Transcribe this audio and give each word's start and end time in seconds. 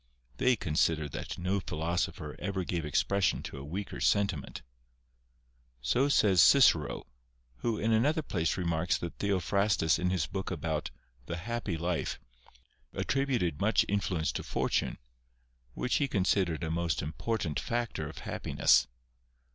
They 0.37 0.55
consider 0.55 1.07
that 1.09 1.37
no 1.37 1.59
philosopher 1.59 2.35
ever 2.39 2.63
gave 2.63 2.83
expression 2.85 3.43
to 3.43 3.59
a 3.59 3.63
weaker 3.63 4.01
senti 4.01 4.35
ment." 4.35 4.63
So 5.79 6.09
says 6.09 6.41
Cicero, 6.41 7.05
who 7.57 7.77
in 7.77 7.91
another 7.91 8.23
place 8.23 8.57
remarks 8.57 8.97
that 8.97 9.19
Theophrastus 9.19 9.99
in 9.99 10.09
his 10.09 10.25
book 10.25 10.49
about" 10.49 10.89
The 11.27 11.37
Happy 11.37 11.77
Life," 11.77 12.19
attributed 12.93 13.61
much 13.61 13.85
influence 13.87 14.31
to 14.31 14.41
fortune, 14.43 14.97
which 15.75 15.97
he 15.97 16.07
considered 16.07 16.63
a 16.63 16.71
most 16.71 17.03
important 17.03 17.59
factor 17.59 18.09
of 18.09 18.17
happiness. 18.25 18.87